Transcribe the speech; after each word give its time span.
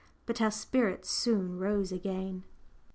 But 0.25 0.41
our 0.41 0.49
spirits 0.49 1.11
soon 1.11 1.59
rose 1.59 1.91
again. 1.91 2.43